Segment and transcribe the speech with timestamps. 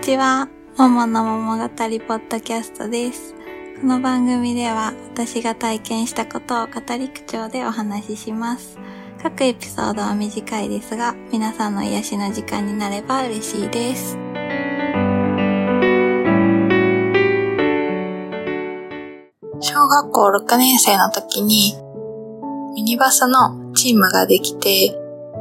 [0.00, 0.48] ちは。
[0.78, 3.34] ももの桃語りポッドキャストです。
[3.82, 8.78] この番組では私が体験したことを語り口調でお話しします。
[9.22, 14.16] 各エピソードは短いですが、皆さんの癒しの時間になれば嬉しいです。
[19.60, 21.76] 小学校6年生の時に
[22.74, 24.96] ミニバスのチームができて、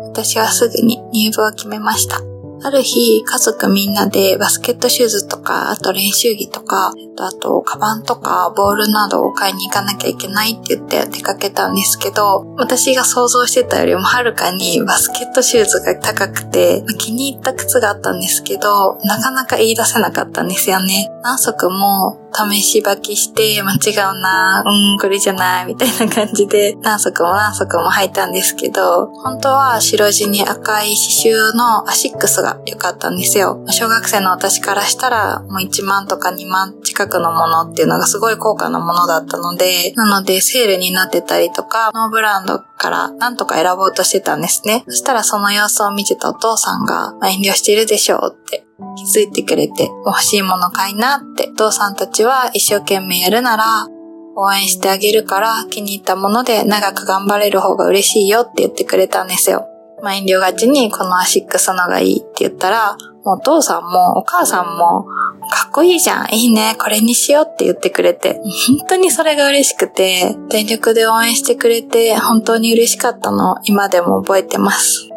[0.09, 2.38] 私はすぐに入部を決めました。
[2.61, 21.09] ある日、家族みんなでバスケットシューズとか、あと練習着とか、あと、カバンとか、ボールなどを買いに行かなきゃいけないって言って出かけたんですけど、私が想像してたよりもはるかにバスケットシューズが高くて、気に入った靴があったんですけど、なかなか言い出せなかったんですよね。
[21.23, 33.63] 何足も試し履きして、なんか違うな、うん、これじゃない、みたいな感じで、何足も何足も履いたんですけど、本当は白地に赤い刺繍のアシックスが良かったんですよ。
[33.69, 44.83] 小学生の私からしたら、もう1万とか2万近くのものっていうのがすごい高価なものだったので、なのでセールになってたりとか、ノーブランドから何とか選ぼうとしてたんですね。
[44.87, 53.87] そしたらその様子を見てたお父さんが、まあ、遠慮してるでしょうって気づいてくれて、欲しいもの買いなって、お父さんたちは一生懸命やるなら、
[54.35, 59.67] 応援してあげるから気に入ったもので長く頑張れる方が嬉しいよって言ってくれたんですよ。
[60.01, 65.03] まあ、遠慮がちにこのアシックスのがいいって言ったら、もうお父さんもお母さんも
[65.51, 75.08] かっこいいじゃん、いいね、これにしようって言ってくれて、本当にそれが嬉しくて、全力で応援してくれて本当に嬉しかったのを今でも覚えてます。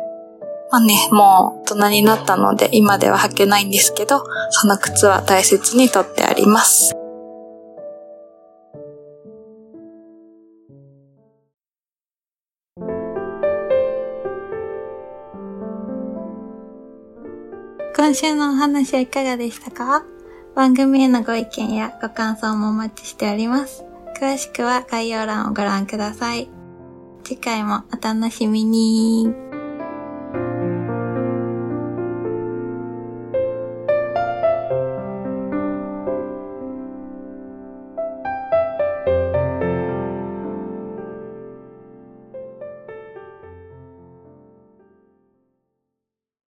[0.73, 6.97] まあね、もう大人になったので今では履けないんですけど、その靴は大切に取ってあります。
[17.95, 20.03] 今週のお話はいかがでしたか？
[20.57, 23.85] 番組へのご意見やご感想もお待ちしております。
[24.19, 26.49] 詳しくは概要欄をご覧ください。
[27.25, 29.52] 次回もお楽しみに。